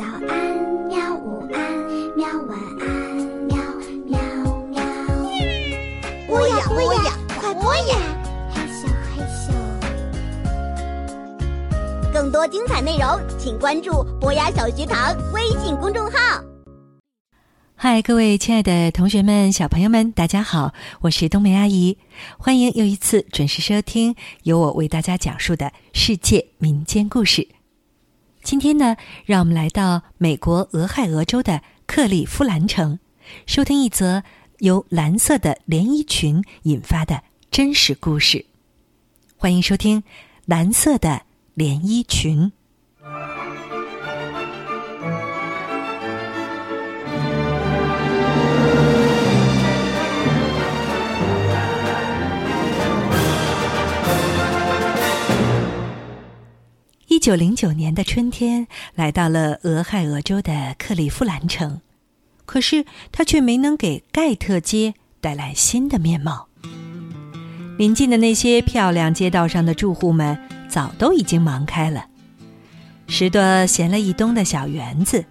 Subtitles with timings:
[0.00, 0.32] 早安，
[0.88, 1.14] 喵！
[1.14, 1.60] 午安，
[2.16, 2.26] 喵！
[2.48, 2.88] 晚安，
[3.44, 3.54] 喵
[4.06, 4.18] 喵
[4.70, 4.80] 喵。
[6.26, 7.98] 播呀播呀，快播呀！
[8.50, 9.52] 嘿咻嘿咻。
[12.14, 16.42] 更多精彩内容，请关注博雅小学堂微信公众号。
[17.76, 20.72] 嗨，各位亲爱的同学们、小朋友们，大家好，
[21.02, 21.98] 我是冬梅阿姨，
[22.38, 27.46] 欢迎又一次准时收听由我为大家讲述的世界民间故事。
[28.42, 28.96] 今天呢，
[29.26, 32.98] 让我们来到美国俄亥俄州的克利夫兰城，
[33.46, 34.22] 收听一则
[34.58, 38.44] 由蓝色的连衣裙引发的真实故事。
[39.36, 40.00] 欢迎收听
[40.46, 41.22] 《蓝色的
[41.54, 42.46] 连衣裙》。
[57.20, 61.82] 一九零九年的春天，来到了俄亥俄州的克利夫兰城，
[62.46, 66.48] 可是他却没能给盖特街带来新的面貌。
[67.76, 72.06] 临近的那些漂亮街道上的住户们早都已经忙开了，
[73.06, 75.26] 拾掇闲了一冬的小园子，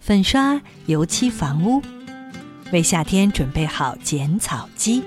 [0.00, 1.82] 粉刷油漆房屋，
[2.72, 5.02] 为夏天准备好剪草机。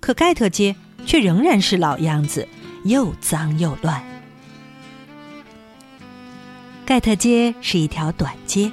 [0.00, 2.48] 可盖特街却仍然是老样子。
[2.88, 4.02] 又脏又乱。
[6.86, 8.72] 盖特街是一条短街，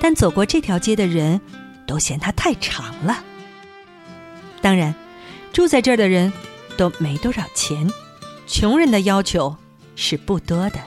[0.00, 1.40] 但走过这条街的人
[1.84, 3.24] 都嫌它太长了。
[4.62, 4.94] 当然，
[5.52, 6.32] 住在这儿的人
[6.76, 7.90] 都没多少钱，
[8.46, 9.56] 穷人的要求
[9.96, 10.78] 是不多的。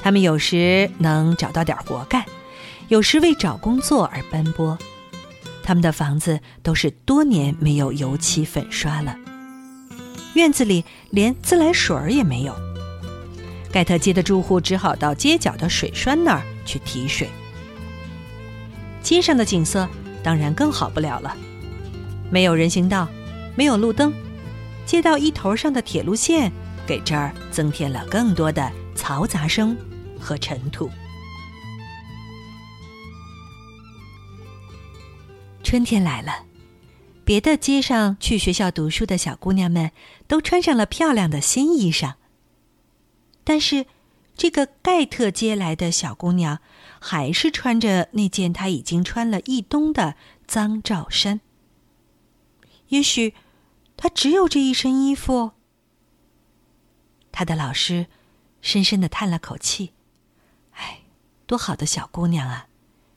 [0.00, 2.24] 他们有时能找到点活干，
[2.86, 4.78] 有时为找工作而奔波。
[5.64, 9.16] 他们的房子都是多年没有油漆粉刷了。
[10.34, 12.54] 院子里连自来水儿也没有，
[13.70, 17.28] 盖特街的住户只好到街角的水栓那儿去提水。
[19.02, 19.88] 街上的景色
[20.22, 21.36] 当然更好不了了，
[22.30, 23.08] 没有人行道，
[23.56, 24.12] 没有路灯，
[24.86, 26.50] 街道一头上的铁路线
[26.86, 29.76] 给这儿增添了更多的嘈杂声
[30.18, 30.88] 和尘土。
[35.62, 36.51] 春天来了。
[37.24, 39.92] 别的街上去学校读书的小姑娘们
[40.26, 42.14] 都穿上了漂亮的新衣裳，
[43.44, 43.86] 但是
[44.36, 46.58] 这个盖特街来的小姑娘
[47.00, 50.16] 还是穿着那件她已经穿了一冬的
[50.46, 51.40] 脏罩衫。
[52.88, 53.34] 也许
[53.96, 55.52] 她只有这一身衣服。
[57.30, 58.06] 她的老师
[58.60, 59.92] 深深的叹了口气
[60.74, 61.02] ：“哎，
[61.46, 62.66] 多好的小姑娘啊！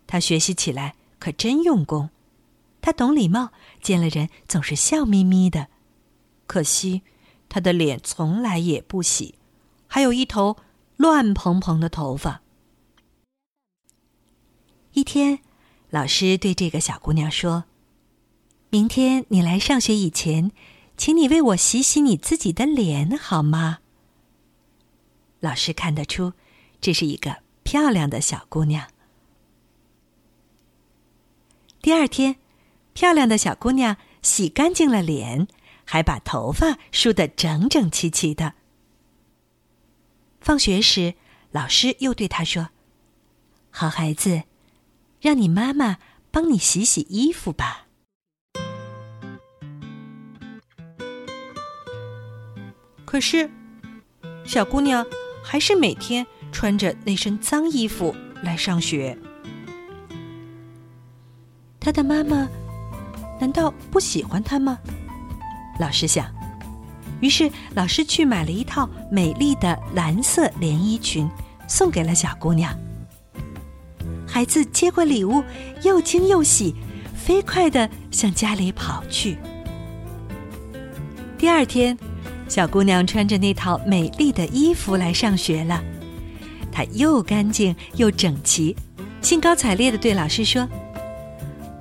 [0.07, 2.09] 她学习起来可真用功。”
[2.85, 3.51] 他懂礼貌，
[3.81, 5.69] 见了人总是笑眯眯的。
[6.45, 7.01] 可惜，
[7.49, 9.39] 他的脸从来也不洗，
[9.87, 10.57] 还有一头
[10.95, 12.43] 乱蓬蓬的头发。
[14.91, 15.39] 一天，
[15.89, 17.63] 老师对这个小姑娘说
[18.69, 20.51] ：“明天你来上学以前，
[20.95, 23.79] 请你为我洗洗你自己的脸，好吗？”
[25.41, 26.33] 老师看得出，
[26.79, 28.87] 这是一个漂亮的小姑娘。
[31.81, 32.35] 第二天。
[32.95, 35.49] 漂亮的小姑娘洗干净了脸，
[35.83, 38.53] 还把头发梳得整整齐齐的。
[40.39, 41.15] 放学时，
[41.51, 42.69] 老师又对她说
[43.69, 44.43] ：“好孩子，
[45.19, 45.97] 让你妈妈
[46.31, 47.87] 帮你洗洗衣服吧。”
[53.03, 53.51] 可是，
[54.45, 55.05] 小姑娘
[55.43, 59.17] 还是每天穿着那身脏衣服来上学。
[61.77, 62.47] 她的妈妈。
[63.39, 64.77] 难道不喜欢她吗？
[65.79, 66.25] 老师想。
[67.21, 71.29] 于是老师去买了一套美丽的蓝色连衣裙，
[71.67, 72.77] 送给了小姑娘。
[74.27, 75.43] 孩子接过礼物，
[75.83, 76.75] 又惊又喜，
[77.15, 79.37] 飞快的向家里跑去。
[81.37, 81.97] 第二天，
[82.49, 85.81] 小姑娘穿着那套美丽的衣服来上学了。
[86.71, 88.75] 她又干净又整齐，
[89.21, 90.67] 兴高采烈的对老师说。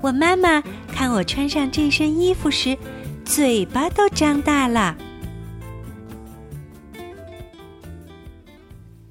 [0.04, 0.60] 我妈妈
[0.92, 2.76] 看我穿上这身衣服时，
[3.24, 4.94] 嘴巴都张大了。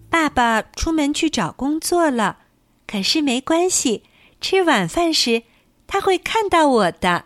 [0.08, 2.38] 爸爸出门去找工作了，
[2.86, 4.04] 可是没关系，
[4.40, 5.42] 吃晚饭时
[5.88, 7.26] 他会看到我的。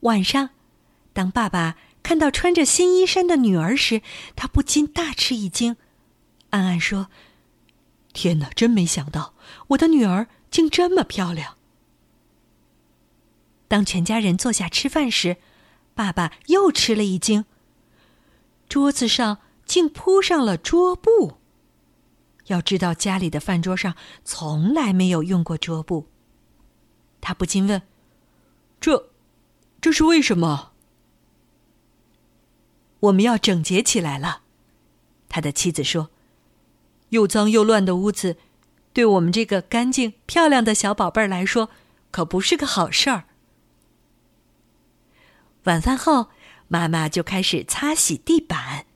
[0.00, 0.50] 晚上，
[1.14, 4.02] 当爸爸看到穿着新衣衫的女儿时，
[4.36, 5.76] 他不禁大吃一惊，
[6.50, 7.06] 暗暗说
[8.12, 9.32] ：“天哪，真没想到，
[9.68, 11.54] 我的女儿竟这么漂亮。”
[13.68, 15.36] 当全家人坐下吃饭时，
[15.94, 17.44] 爸爸又吃了一惊。
[18.68, 21.38] 桌子上竟铺上了桌布。
[22.46, 23.94] 要知道，家里的饭桌上
[24.24, 26.08] 从来没有用过桌布。
[27.20, 27.82] 他不禁问
[28.80, 29.10] ：“这，
[29.80, 30.72] 这是为什么？”
[33.00, 34.42] 我们要整洁起来了，
[35.28, 36.10] 他的妻子说
[37.10, 38.38] ：“又脏又乱的屋子，
[38.94, 41.68] 对我们这个干净漂亮的小宝贝儿来说，
[42.10, 43.24] 可不是个好事儿。”
[45.64, 46.28] 晚饭后，
[46.68, 48.86] 妈妈就开始擦洗地板。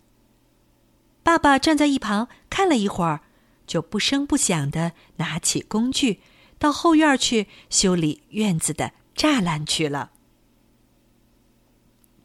[1.22, 3.20] 爸爸站在一旁看了一会儿，
[3.66, 6.20] 就不声不响的拿起工具，
[6.58, 10.10] 到后院去修理院子的栅栏去了。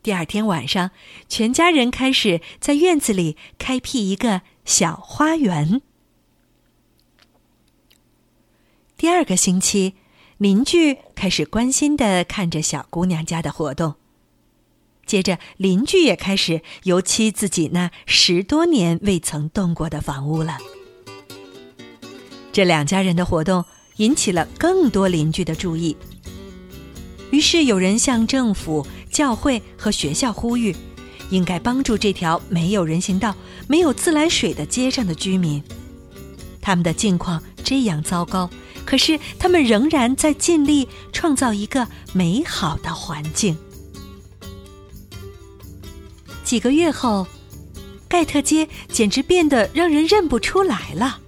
[0.01, 0.91] 第二天晚上，
[1.27, 5.81] 全家人开始在院子里开辟一个小花园。
[8.95, 9.95] 第二个星期，
[10.37, 13.95] 邻居开始关心的看着小姑娘家的活动。
[15.07, 20.57] 接着，邻居也开始油漆自己那十多年未曾动过的房屋了。
[22.51, 23.63] 这两家人的活动
[23.97, 25.95] 引起了更多邻居的注意，
[27.31, 30.75] 于是有人向政府、教会和学校呼吁，
[31.29, 33.33] 应该帮助这条没有人行道、
[33.67, 35.63] 没有自来水的街上的居民。
[36.61, 38.49] 他们的境况这样糟糕，
[38.83, 43.57] 可是他们仍然在尽力创造一个美好的环境。
[46.47, 47.27] 几个月后，
[48.07, 51.19] 盖特街简直变得让人认不出来了。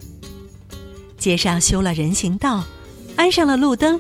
[1.18, 2.64] 街上修了人行道，
[3.18, 4.00] 安上了路灯，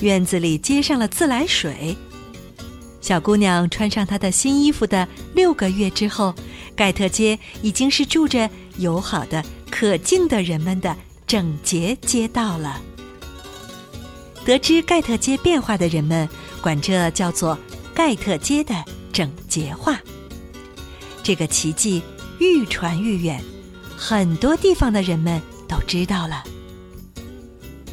[0.00, 1.96] 院子里接上了自来水。
[3.00, 6.34] 小姑娘穿上她的新衣服的六个月之后，
[6.76, 10.94] 盖特街已经是住着友好的、可敬的人们的
[11.26, 12.78] 整洁街道了。
[14.44, 16.28] 得知盖特街变化的人们，
[16.60, 17.58] 管这叫做
[17.96, 18.74] “盖特街的
[19.10, 19.98] 整洁化”。
[21.28, 22.02] 这个奇迹
[22.38, 23.38] 愈传愈远，
[23.94, 25.38] 很多地方的人们
[25.68, 26.42] 都知道了。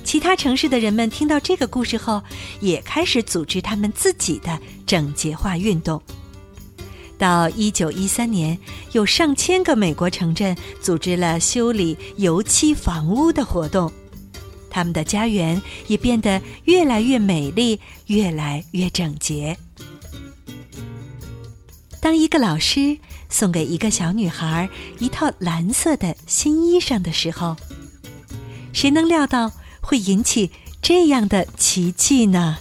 [0.06, 2.24] 其他城市的人们听到这个故事后，
[2.62, 6.02] 也开始组织他们自己的整洁化运动。
[7.18, 8.58] 到一九一三年，
[8.94, 13.92] 有上千个美国城镇组织了修理油漆房屋的活动，
[14.70, 19.58] 他们的家园也变得越来越美丽，越来越整洁。
[22.00, 22.98] 当一个老师。
[23.36, 27.58] 送给一个小女孩一套蓝色的新衣裳的时候，
[28.72, 29.52] 谁能料到
[29.82, 30.52] 会引起
[30.82, 32.60] 这样的奇迹呢？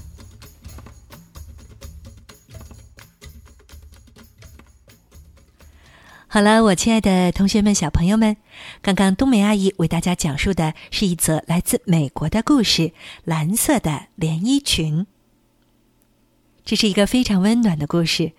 [6.26, 8.36] 好了，我亲爱的同学们、小朋友们，
[8.82, 12.90] 刚刚冬梅阿姨为大家讲述的是一则来自美国的故事——
[13.22, 15.06] 蓝色的连衣裙。
[16.64, 18.32] 这是一个非常温暖的故事。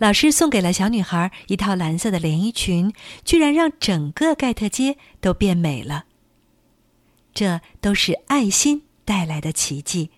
[0.00, 2.90] 老师送给了小女孩一套蓝色的连衣裙，
[3.22, 6.06] 居然让整个盖特街都变美了。
[7.34, 10.10] 这都是爱心带来的奇迹。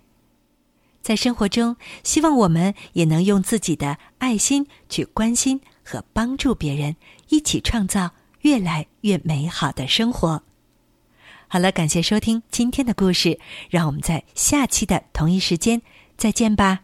[1.02, 6.94] 在生活中，希望我们也能用自己的爱心去关心和帮助别人，
[7.30, 8.12] 一起创造
[8.42, 10.44] 越来越美好的生活。
[11.48, 15.82] 好了，感谢收听今天的故事，让我们在下期的同一时间
[16.16, 16.82] 再见吧。